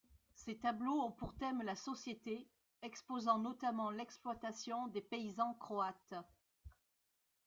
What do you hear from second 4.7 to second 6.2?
des paysans croates.